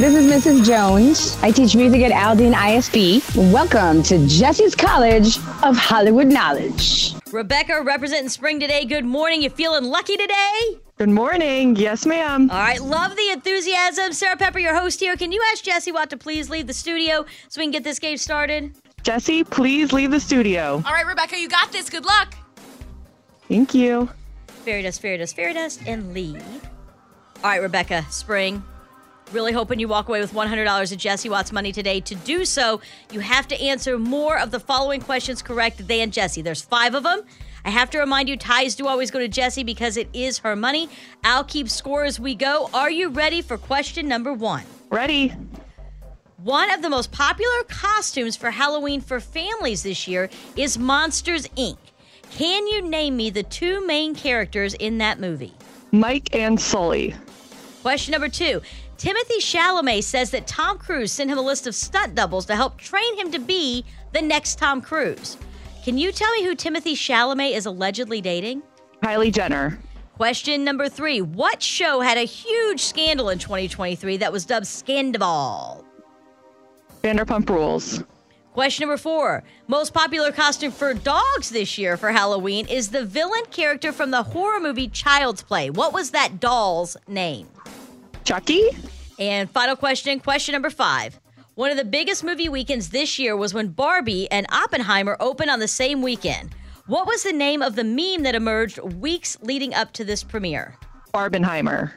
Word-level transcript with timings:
This 0.00 0.14
is 0.14 0.32
Mrs. 0.32 0.64
Jones. 0.64 1.36
I 1.42 1.50
teach 1.50 1.76
music 1.76 2.00
at 2.00 2.10
Aldine 2.10 2.54
ISD. 2.54 3.36
Welcome 3.52 4.02
to 4.04 4.26
Jessie's 4.26 4.74
College 4.74 5.36
of 5.62 5.76
Hollywood 5.76 6.28
Knowledge. 6.28 7.12
Rebecca 7.30 7.82
representing 7.82 8.30
spring 8.30 8.58
today. 8.58 8.86
Good 8.86 9.04
morning. 9.04 9.42
You 9.42 9.50
feeling 9.50 9.84
lucky 9.84 10.16
today? 10.16 10.80
Good 10.96 11.10
morning. 11.10 11.76
Yes, 11.76 12.06
ma'am. 12.06 12.50
All 12.50 12.56
right. 12.56 12.80
Love 12.80 13.14
the 13.14 13.28
enthusiasm. 13.30 14.14
Sarah 14.14 14.38
Pepper, 14.38 14.58
your 14.58 14.74
host 14.74 15.00
here. 15.00 15.16
Can 15.16 15.32
you 15.32 15.44
ask 15.52 15.64
Jessie 15.64 15.92
Watt 15.92 16.08
to 16.08 16.16
please 16.16 16.48
leave 16.48 16.66
the 16.66 16.72
studio 16.72 17.26
so 17.50 17.60
we 17.60 17.66
can 17.66 17.70
get 17.70 17.84
this 17.84 17.98
game 17.98 18.16
started? 18.16 18.74
Jessie, 19.02 19.44
please 19.44 19.92
leave 19.92 20.12
the 20.12 20.20
studio. 20.20 20.82
All 20.86 20.94
right, 20.94 21.06
Rebecca, 21.06 21.38
you 21.38 21.46
got 21.46 21.72
this. 21.72 21.90
Good 21.90 22.06
luck. 22.06 22.36
Thank 23.50 23.74
you. 23.74 24.08
Fairy 24.64 24.80
dust, 24.80 25.02
fairy 25.02 25.18
dust, 25.18 25.36
fairy 25.36 25.52
dust, 25.52 25.82
and 25.86 26.14
leave. 26.14 26.42
All 27.44 27.50
right, 27.50 27.60
Rebecca, 27.60 28.06
spring. 28.08 28.62
Really 29.32 29.52
hoping 29.52 29.78
you 29.78 29.86
walk 29.86 30.08
away 30.08 30.20
with 30.20 30.32
$100 30.32 30.92
of 30.92 30.98
Jessie 30.98 31.28
Watts 31.28 31.52
money 31.52 31.70
today. 31.70 32.00
To 32.00 32.16
do 32.16 32.44
so, 32.44 32.80
you 33.12 33.20
have 33.20 33.46
to 33.48 33.60
answer 33.60 33.96
more 33.96 34.36
of 34.36 34.50
the 34.50 34.58
following 34.58 35.00
questions 35.00 35.40
correct 35.40 35.86
than 35.86 36.10
Jessie. 36.10 36.42
There's 36.42 36.62
five 36.62 36.96
of 36.96 37.04
them. 37.04 37.22
I 37.64 37.70
have 37.70 37.90
to 37.90 37.98
remind 37.98 38.28
you, 38.28 38.36
ties 38.36 38.74
do 38.74 38.88
always 38.88 39.12
go 39.12 39.20
to 39.20 39.28
Jessie 39.28 39.62
because 39.62 39.96
it 39.96 40.08
is 40.12 40.38
her 40.38 40.56
money. 40.56 40.88
I'll 41.22 41.44
keep 41.44 41.68
score 41.68 42.04
as 42.04 42.18
we 42.18 42.34
go. 42.34 42.70
Are 42.74 42.90
you 42.90 43.08
ready 43.08 43.40
for 43.40 43.56
question 43.56 44.08
number 44.08 44.32
one? 44.32 44.64
Ready. 44.90 45.32
One 46.38 46.72
of 46.72 46.82
the 46.82 46.90
most 46.90 47.12
popular 47.12 47.62
costumes 47.68 48.34
for 48.34 48.50
Halloween 48.50 49.00
for 49.00 49.20
families 49.20 49.84
this 49.84 50.08
year 50.08 50.28
is 50.56 50.76
Monsters 50.76 51.46
Inc. 51.48 51.76
Can 52.32 52.66
you 52.66 52.82
name 52.82 53.16
me 53.16 53.30
the 53.30 53.42
two 53.44 53.86
main 53.86 54.14
characters 54.14 54.74
in 54.74 54.98
that 54.98 55.20
movie? 55.20 55.52
Mike 55.92 56.34
and 56.34 56.60
Sully. 56.60 57.14
Question 57.82 58.12
number 58.12 58.28
two. 58.28 58.60
Timothée 59.00 59.40
Chalamet 59.40 60.04
says 60.04 60.30
that 60.32 60.46
Tom 60.46 60.76
Cruise 60.76 61.10
sent 61.10 61.30
him 61.30 61.38
a 61.38 61.40
list 61.40 61.66
of 61.66 61.74
stunt 61.74 62.14
doubles 62.14 62.44
to 62.44 62.54
help 62.54 62.76
train 62.76 63.16
him 63.16 63.30
to 63.32 63.38
be 63.38 63.82
the 64.12 64.20
next 64.20 64.58
Tom 64.58 64.82
Cruise. 64.82 65.38
Can 65.82 65.96
you 65.96 66.12
tell 66.12 66.30
me 66.32 66.44
who 66.44 66.54
Timothée 66.54 66.92
Chalamet 66.92 67.56
is 67.56 67.64
allegedly 67.64 68.20
dating? 68.20 68.62
Kylie 69.02 69.32
Jenner. 69.32 69.78
Question 70.16 70.64
number 70.64 70.90
three. 70.90 71.22
What 71.22 71.62
show 71.62 72.02
had 72.02 72.18
a 72.18 72.26
huge 72.26 72.82
scandal 72.82 73.30
in 73.30 73.38
2023 73.38 74.18
that 74.18 74.30
was 74.30 74.44
dubbed 74.44 74.66
Scandal? 74.66 75.82
Vanderpump 77.02 77.48
Rules. 77.48 78.04
Question 78.52 78.86
number 78.86 78.98
four. 78.98 79.42
Most 79.66 79.94
popular 79.94 80.30
costume 80.30 80.72
for 80.72 80.92
dogs 80.92 81.48
this 81.48 81.78
year 81.78 81.96
for 81.96 82.12
Halloween 82.12 82.68
is 82.68 82.90
the 82.90 83.06
villain 83.06 83.46
character 83.50 83.92
from 83.92 84.10
the 84.10 84.24
horror 84.24 84.60
movie 84.60 84.88
Child's 84.88 85.42
Play. 85.42 85.70
What 85.70 85.94
was 85.94 86.10
that 86.10 86.38
doll's 86.38 86.98
name? 87.08 87.48
Chucky. 88.30 88.62
And 89.18 89.50
final 89.50 89.74
question, 89.74 90.20
question 90.20 90.52
number 90.52 90.70
five. 90.70 91.18
One 91.56 91.72
of 91.72 91.76
the 91.76 91.84
biggest 91.84 92.22
movie 92.22 92.48
weekends 92.48 92.90
this 92.90 93.18
year 93.18 93.36
was 93.36 93.52
when 93.52 93.70
Barbie 93.70 94.30
and 94.30 94.46
Oppenheimer 94.52 95.16
opened 95.18 95.50
on 95.50 95.58
the 95.58 95.66
same 95.66 96.00
weekend. 96.00 96.54
What 96.86 97.08
was 97.08 97.24
the 97.24 97.32
name 97.32 97.60
of 97.60 97.74
the 97.74 97.82
meme 97.82 98.22
that 98.22 98.36
emerged 98.36 98.78
weeks 98.78 99.36
leading 99.42 99.74
up 99.74 99.92
to 99.94 100.04
this 100.04 100.22
premiere? 100.22 100.76
Barbenheimer. 101.12 101.90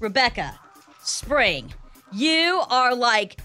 Rebecca, 0.00 0.58
Spring, 1.02 1.74
you 2.14 2.62
are 2.70 2.94
like 2.94 3.38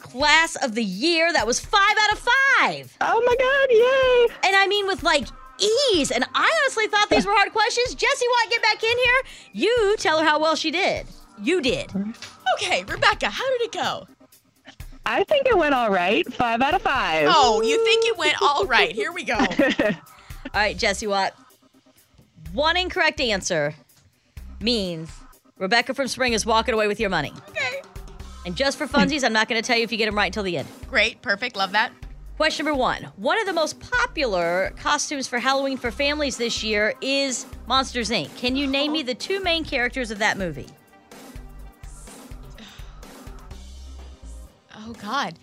class 0.00 0.56
of 0.64 0.74
the 0.74 0.82
year. 0.82 1.32
That 1.32 1.46
was 1.46 1.60
five 1.60 1.96
out 1.96 2.12
of 2.12 2.18
five. 2.18 2.96
Oh 3.02 3.22
my 3.24 3.36
God, 3.36 3.68
yay. 3.70 4.48
And 4.48 4.56
I 4.56 4.66
mean, 4.66 4.88
with 4.88 5.04
like 5.04 5.28
ease. 5.92 6.10
And 6.10 6.24
I 6.34 6.60
honestly 6.64 6.88
thought 6.88 7.08
these 7.08 7.24
were 7.24 7.34
hard 7.34 7.52
questions. 7.52 7.94
Jessie 7.94 8.26
Watt, 8.28 8.50
get 8.50 8.62
back 8.62 8.82
in 8.82 8.98
here. 8.98 9.22
You 9.52 9.94
tell 9.96 10.18
her 10.18 10.24
how 10.24 10.40
well 10.40 10.56
she 10.56 10.72
did. 10.72 11.06
You 11.42 11.60
did. 11.60 11.90
Okay, 12.54 12.84
Rebecca, 12.84 13.28
how 13.28 13.48
did 13.50 13.62
it 13.62 13.72
go? 13.72 14.06
I 15.06 15.24
think 15.24 15.46
it 15.46 15.56
went 15.56 15.74
all 15.74 15.90
right. 15.90 16.30
Five 16.32 16.62
out 16.62 16.74
of 16.74 16.82
five. 16.82 17.28
Oh, 17.30 17.62
you 17.62 17.84
think 17.84 18.06
it 18.06 18.16
went 18.16 18.40
all 18.40 18.64
right. 18.64 18.92
Here 18.92 19.12
we 19.12 19.24
go. 19.24 19.36
All 20.52 20.60
right, 20.60 20.76
Jessie 20.76 21.08
Watt. 21.08 21.34
One 22.52 22.76
incorrect 22.76 23.20
answer 23.20 23.74
means 24.60 25.10
Rebecca 25.58 25.94
from 25.94 26.06
Spring 26.06 26.32
is 26.32 26.46
walking 26.46 26.74
away 26.74 26.86
with 26.86 27.00
your 27.00 27.10
money. 27.10 27.32
Okay. 27.48 27.82
And 28.46 28.54
just 28.54 28.78
for 28.78 28.86
funsies, 28.86 29.24
I'm 29.24 29.32
not 29.32 29.48
going 29.48 29.60
to 29.60 29.66
tell 29.66 29.76
you 29.76 29.82
if 29.82 29.90
you 29.90 29.98
get 29.98 30.06
them 30.06 30.14
right 30.14 30.26
until 30.26 30.42
the 30.42 30.58
end. 30.58 30.68
Great, 30.88 31.22
perfect, 31.22 31.56
love 31.56 31.72
that. 31.72 31.92
Question 32.36 32.66
number 32.66 32.78
one. 32.78 33.04
One 33.16 33.38
of 33.40 33.46
the 33.46 33.52
most 33.52 33.80
popular 33.80 34.72
costumes 34.76 35.26
for 35.26 35.38
Halloween 35.38 35.78
for 35.78 35.90
families 35.90 36.36
this 36.36 36.62
year 36.62 36.94
is 37.00 37.46
Monsters 37.66 38.10
Inc. 38.10 38.36
Can 38.36 38.54
you 38.54 38.66
name 38.66 38.90
oh. 38.90 38.94
me 38.94 39.02
the 39.02 39.14
two 39.14 39.42
main 39.42 39.64
characters 39.64 40.10
of 40.10 40.18
that 40.18 40.36
movie? 40.36 40.68
Oh 44.86 44.92
God. 44.94 45.38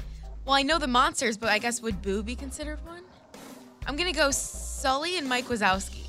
Well, 0.45 0.55
I 0.55 0.61
know 0.61 0.77
the 0.77 0.87
monsters, 0.87 1.37
but 1.37 1.49
I 1.49 1.57
guess 1.57 1.81
would 1.81 2.01
Boo 2.01 2.21
be 2.21 2.35
considered 2.35 2.83
one? 2.85 3.03
I'm 3.87 3.95
gonna 3.95 4.13
go 4.13 4.29
Sully 4.31 5.17
and 5.17 5.27
Mike 5.27 5.45
Wazowski. 5.45 6.05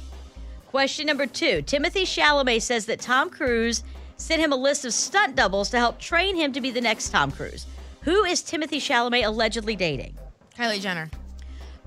Question 0.66 1.06
number 1.06 1.26
two. 1.26 1.62
Timothée 1.62 2.02
Chalamet 2.02 2.62
says 2.62 2.86
that 2.86 3.00
Tom 3.00 3.30
Cruise 3.30 3.84
sent 4.16 4.40
him 4.40 4.52
a 4.52 4.56
list 4.56 4.84
of 4.84 4.92
stunt 4.92 5.36
doubles 5.36 5.70
to 5.70 5.78
help 5.78 5.98
train 5.98 6.36
him 6.36 6.52
to 6.52 6.60
be 6.60 6.70
the 6.70 6.80
next 6.80 7.10
Tom 7.10 7.30
Cruise. 7.30 7.66
Who 8.02 8.24
is 8.24 8.42
Timothée 8.42 8.76
Chalamet 8.76 9.26
allegedly 9.26 9.76
dating? 9.76 10.16
Kylie 10.56 10.80
Jenner. 10.80 11.10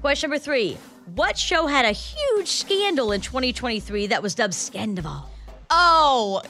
Question 0.02 0.30
number 0.30 0.44
three. 0.44 0.78
What 1.14 1.38
show 1.38 1.68
had 1.68 1.86
a 1.86 1.92
huge 1.92 2.48
scandal 2.48 3.12
in 3.12 3.22
2023 3.22 4.08
that 4.08 4.24
was 4.24 4.34
dubbed 4.34 4.54
Scandoval? 4.54 5.26
Oh 5.70 6.42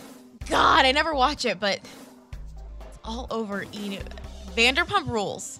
God, 0.49 0.85
I 0.85 0.91
never 0.91 1.13
watch 1.13 1.43
it, 1.43 1.59
but 1.59 1.79
it's 2.79 2.99
all 3.03 3.27
over 3.29 3.65
E! 3.73 3.89
News. 3.89 4.03
Vanderpump 4.55 5.07
Rules. 5.07 5.59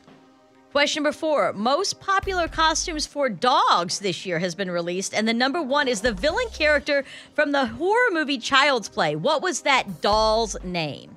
Question 0.72 1.04
number 1.04 1.18
four. 1.18 1.54
Most 1.54 2.02
popular 2.02 2.50
costumes 2.50 3.06
for 3.06 3.30
dogs 3.30 4.00
this 4.00 4.26
year 4.26 4.40
has 4.40 4.56
been 4.56 4.70
released, 4.70 5.14
and 5.14 5.26
the 5.26 5.34
number 5.34 5.62
one 5.62 5.88
is 5.88 6.02
the 6.02 6.12
villain 6.12 6.48
character 6.54 7.06
from 7.34 7.54
the 7.54 7.66
horror 7.66 8.12
movie 8.12 8.38
Child's 8.38 8.90
Play. 8.90 9.16
What 9.16 9.42
was 9.42 9.62
that 9.62 10.02
doll's 10.02 10.58
name? 10.66 11.16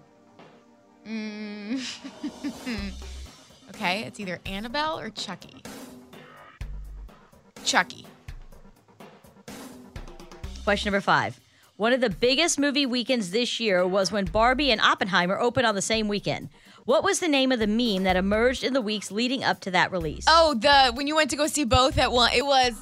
Mm. 1.04 1.80
okay, 3.70 4.04
it's 4.04 4.20
either 4.20 4.38
Annabelle 4.46 5.00
or 5.00 5.10
Chucky. 5.10 5.62
Chucky. 7.64 8.06
Question 10.62 10.92
number 10.92 11.00
five. 11.00 11.40
One 11.78 11.92
of 11.92 12.00
the 12.00 12.10
biggest 12.10 12.58
movie 12.58 12.86
weekends 12.86 13.30
this 13.30 13.60
year 13.60 13.86
was 13.86 14.10
when 14.10 14.24
Barbie 14.24 14.72
and 14.72 14.80
Oppenheimer 14.80 15.38
opened 15.38 15.64
on 15.64 15.76
the 15.76 15.80
same 15.80 16.08
weekend. 16.08 16.48
What 16.86 17.04
was 17.04 17.20
the 17.20 17.28
name 17.28 17.52
of 17.52 17.60
the 17.60 17.68
meme 17.68 18.02
that 18.02 18.16
emerged 18.16 18.64
in 18.64 18.72
the 18.72 18.80
weeks 18.80 19.12
leading 19.12 19.44
up 19.44 19.60
to 19.60 19.70
that 19.70 19.92
release? 19.92 20.24
Oh, 20.26 20.54
the 20.54 20.90
when 20.94 21.06
you 21.06 21.14
went 21.14 21.30
to 21.30 21.36
go 21.36 21.46
see 21.46 21.62
both 21.64 21.96
at 21.96 22.10
one, 22.10 22.32
it 22.32 22.44
was 22.44 22.72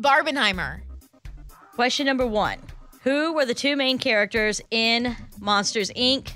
Barbenheimer. 0.00 0.80
Question 1.74 2.06
number 2.06 2.26
one 2.26 2.58
Who 3.02 3.34
were 3.34 3.44
the 3.44 3.52
two 3.52 3.76
main 3.76 3.98
characters 3.98 4.62
in 4.70 5.14
Monsters 5.38 5.90
Inc.? 5.90 6.30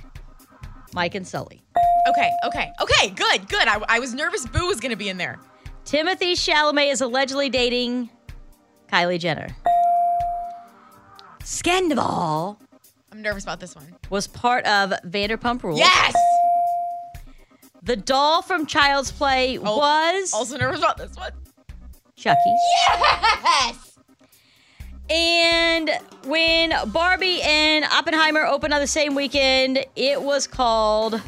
Mike 0.93 1.15
and 1.15 1.27
Sully. 1.27 1.63
Okay, 2.11 2.31
okay, 2.45 2.73
okay, 2.83 3.09
good, 3.09 3.49
good. 3.49 3.67
I, 3.67 3.83
I 3.89 4.01
was 4.01 4.13
nervous 4.13 4.45
Boo 4.45 4.67
was 4.67 4.81
gonna 4.81 4.97
be 4.97 5.09
in 5.09 5.17
there. 5.17 5.39
Timothée 5.87 6.33
Chalamet 6.33 6.93
is 6.93 7.01
allegedly 7.01 7.49
dating 7.49 8.11
Kylie 8.93 9.19
Jenner. 9.19 9.57
Scandal 11.45 12.59
I'm 13.11 13.21
nervous 13.23 13.43
about 13.43 13.61
this 13.61 13.75
one. 13.75 13.95
was 14.11 14.27
part 14.27 14.65
of 14.65 14.91
Vanderpump 15.05 15.63
Rules. 15.63 15.79
Yes. 15.79 16.15
The 17.83 17.97
doll 17.97 18.43
from 18.43 18.65
Child's 18.67 19.11
Play 19.13 19.59
Oh, 19.59 19.77
was 19.79 20.33
Also 20.33 20.57
nervous 20.57 20.79
about 20.79 20.97
this 20.99 21.15
one. 21.17 21.33
Chucky. 22.17 22.39
Yes. 22.47 23.99
And 25.11 25.91
when 26.25 26.73
Barbie 26.93 27.43
and 27.43 27.85
Oppenheimer 27.87 28.47
opened 28.47 28.73
on 28.73 28.81
the 28.81 28.87
same 28.87 29.15
weekend, 29.15 29.85
it 29.97 30.23
was 30.23 30.47
called 30.47 31.21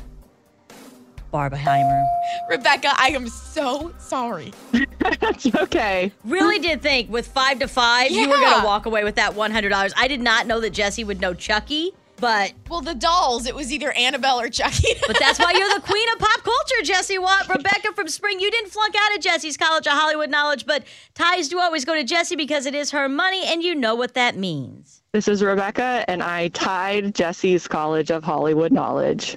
Barbieheimer. 1.32 2.06
Rebecca, 2.48 2.92
I 2.96 3.08
am 3.08 3.28
so 3.28 3.92
sorry. 3.98 4.52
That's 5.20 5.46
okay. 5.54 6.12
Really 6.24 6.58
did 6.58 6.82
think 6.82 7.10
with 7.10 7.26
five 7.26 7.58
to 7.58 7.68
five, 7.68 8.10
you 8.10 8.28
were 8.28 8.36
going 8.36 8.60
to 8.60 8.66
walk 8.66 8.86
away 8.86 9.04
with 9.04 9.16
that 9.16 9.34
$100. 9.34 9.92
I 9.96 10.08
did 10.08 10.20
not 10.20 10.46
know 10.46 10.60
that 10.60 10.70
Jessie 10.70 11.04
would 11.04 11.20
know 11.20 11.34
Chucky, 11.34 11.92
but 12.16 12.52
Well, 12.70 12.80
the 12.80 12.94
dolls, 12.94 13.46
it 13.46 13.54
was 13.54 13.72
either 13.72 13.92
Annabelle 13.92 14.40
or 14.40 14.48
Chucky. 14.48 14.94
but 15.06 15.18
that's 15.18 15.38
why 15.38 15.52
you're 15.52 15.74
the 15.74 15.80
queen 15.80 16.08
of 16.12 16.18
pop 16.18 16.42
culture, 16.42 16.82
Jessie 16.84 17.18
Watt. 17.18 17.48
Rebecca 17.48 17.92
from 17.94 18.08
Spring, 18.08 18.40
you 18.40 18.50
didn't 18.50 18.70
flunk 18.70 18.94
out 18.98 19.16
of 19.16 19.22
Jessie's 19.22 19.56
College 19.56 19.86
of 19.86 19.92
Hollywood 19.92 20.30
Knowledge, 20.30 20.64
but 20.64 20.84
ties 21.14 21.48
do 21.48 21.60
always 21.60 21.84
go 21.84 21.94
to 21.94 22.04
Jessie 22.04 22.36
because 22.36 22.66
it 22.66 22.74
is 22.74 22.92
her 22.92 23.08
money, 23.08 23.44
and 23.46 23.62
you 23.62 23.74
know 23.74 23.94
what 23.94 24.14
that 24.14 24.36
means. 24.36 25.02
This 25.12 25.28
is 25.28 25.42
Rebecca, 25.42 26.04
and 26.08 26.22
I 26.22 26.48
tied 26.48 27.14
Jessie's 27.14 27.68
College 27.68 28.10
of 28.10 28.24
Hollywood 28.24 28.72
Knowledge. 28.72 29.36